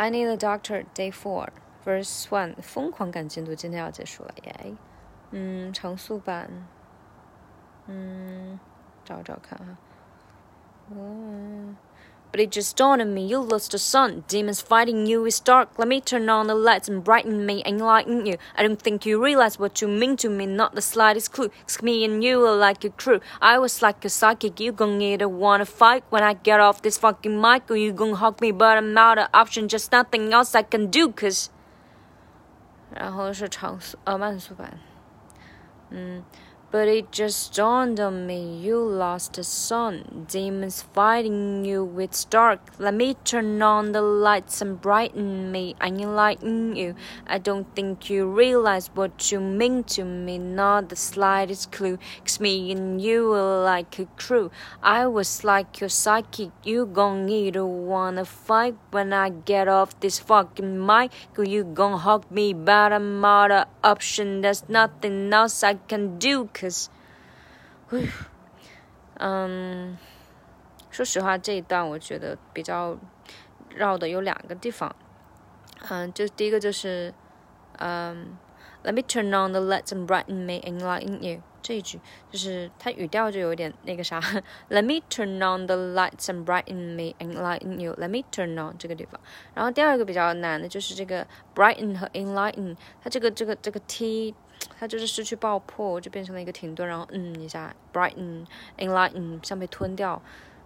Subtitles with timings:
[0.00, 0.84] I need a doctor.
[0.94, 1.48] Day four,
[1.84, 2.54] verse one.
[2.62, 4.76] 疯狂赶进度，今天要结束了耶。
[5.32, 6.48] 嗯，常速版。
[7.86, 8.60] 嗯，
[9.04, 9.76] 找找看哈。
[10.90, 11.17] 嗯。
[12.31, 14.23] But it just dawned on me, you lost the sun.
[14.27, 15.69] Demons fighting you is dark.
[15.77, 18.37] Let me turn on the lights and brighten me, enlighten you.
[18.57, 21.51] I don't think you realize what you mean to me, not the slightest clue.
[21.67, 23.19] Cause me and you are like a crew.
[23.39, 26.97] I was like a psychic, you gon' either wanna fight when I get off this
[26.97, 30.55] fucking mic, or you gon' hug me, but I'm out of option, just nothing else
[30.55, 31.51] I can do, cause.
[32.95, 34.79] 然后是长速呃慢速版，
[35.91, 36.23] 嗯。
[36.70, 40.26] But it just dawned on me you lost a son.
[40.28, 42.60] Demons fighting you with dark.
[42.78, 46.94] Let me turn on the lights and brighten me and enlighten you.
[47.26, 51.98] I don't think you realize what you mean to me, not the slightest clue.
[52.24, 54.50] Cause me and you were like a crew.
[54.82, 56.50] I was like your psychic.
[56.64, 61.12] You gon' either wanna fight when I get off this fucking mic.
[61.38, 64.42] Or you gon' hug me, but I'm out of option.
[64.42, 66.50] There's nothing else I can do.
[66.58, 66.88] Cause，
[69.14, 69.96] 嗯，
[70.90, 72.98] 说实话，这一段我觉得比较
[73.70, 74.96] 绕的有两个地方，
[75.88, 77.14] 嗯，就第一个就是，
[77.78, 78.36] 嗯
[78.84, 84.20] ，Let me turn on the lights and brighten me and lighten you 这一句，就是它语调就有点那个啥
[84.70, 89.20] ，Let me turn on the lights and brighten me and lighten you，Let me turn on 这个地方，
[89.54, 94.34] 然后第二个比较难的就是这个 brighten 和 enlighten，它这个这个这个 t。
[94.76, 98.44] 它就是失去爆破，就变成了一个停顿，然后嗯一下，brighten
[98.76, 100.20] enlighten 像被吞掉，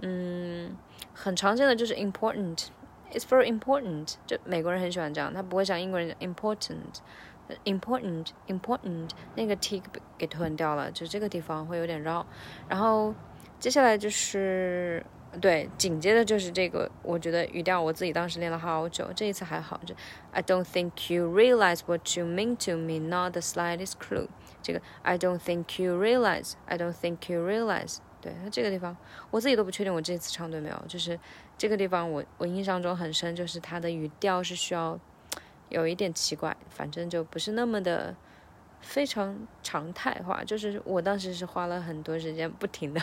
[0.00, 0.74] 嗯，
[1.12, 7.00] 很常见的就是 important，it's very important，就美国人很喜欢这样，他不会像英国人讲 important
[7.64, 9.82] important important, 那个 tick
[10.18, 12.24] 给吞掉了，就这个地方会有点绕，
[12.68, 13.14] 然后
[13.58, 15.04] 接下来就是。
[15.40, 19.80] 对，紧接着就是这个，我觉得语调我自己当时练了好久，这一次还好。
[19.84, 19.92] 就
[20.30, 24.28] I don't think you realize what you mean to me, not the slightest clue。
[24.62, 27.96] 这个 I don't think you realize, I don't think you realize。
[28.20, 28.96] 对，它这个地方
[29.32, 31.18] 我自己都不确定我这次唱对没有，就是
[31.58, 34.96] 这个地方我我印象中很深，就是它的语调是需要
[35.74, 38.14] 有一点奇怪，反正就不是那么的
[38.80, 40.42] 非常常态化。
[40.44, 43.02] 就是我当时是花了很多时间不停的。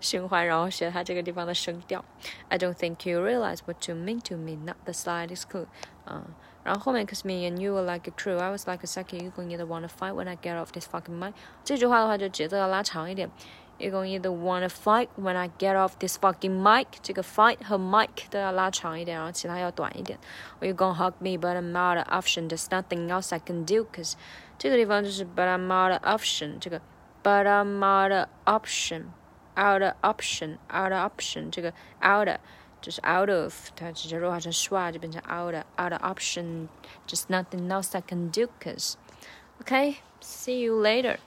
[0.00, 2.04] 循环，然后学它这个地方的声调。
[2.48, 5.66] I don't think you realize what you mean to me, not the slightest clue。
[6.04, 6.22] 嗯，
[6.62, 9.20] 然后后面，cause me and you were like a crew, I was like a psychic.
[9.20, 11.32] You gon' either wanna fight when I get off this fucking mic。
[11.64, 13.28] 这句话的话，就节奏要拉长一点。
[13.77, 16.87] You gon' either wanna fight when I get off this fucking mic。
[17.01, 20.19] 这个 fight 和 mic 都要拉长一点，然后其他要短一点。
[20.59, 22.47] Or you gon' hug me, but I'm out of option.
[22.47, 23.87] There's nothing else I can do.
[23.93, 24.13] Cause
[24.57, 26.59] 这个地方就是 but I'm out of option。
[26.59, 26.79] 这个
[27.23, 32.39] but I'm out of option。out of option out of option 这个 out
[32.79, 39.97] 就是 out of，它直接弱化成 schwa 就变成 out out of option，just nothing else I can do cause。Okay,
[40.21, 41.17] see you later.